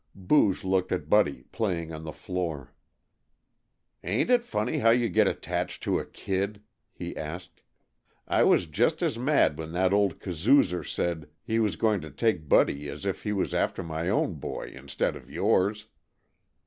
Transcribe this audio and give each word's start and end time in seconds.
Booge 0.15 0.63
looked 0.63 0.91
at 0.91 1.11
Buddy, 1.11 1.43
playing 1.51 1.93
on 1.93 2.05
the 2.05 2.11
floor. 2.11 2.73
"Ain't 4.03 4.31
it 4.31 4.41
funny 4.43 4.79
how 4.79 4.89
you 4.89 5.07
get 5.09 5.27
attached 5.27 5.83
to 5.83 5.99
a 5.99 6.05
kid?" 6.07 6.63
he 6.91 7.15
asked. 7.15 7.61
"I 8.27 8.41
was 8.41 8.65
just 8.65 9.03
as 9.03 9.19
mad 9.19 9.59
when 9.59 9.73
that 9.73 9.93
old 9.93 10.19
kazoozer 10.19 10.83
said 10.83 11.29
he 11.43 11.59
was 11.59 11.75
going 11.75 12.01
to 12.01 12.09
take 12.09 12.49
Buddy 12.49 12.89
as 12.89 13.05
if 13.05 13.21
he 13.21 13.31
was 13.31 13.53
after 13.53 13.83
my 13.83 14.09
own 14.09 14.33
boy, 14.39 14.69
instead 14.69 15.15
of 15.15 15.29
yours." 15.29 15.85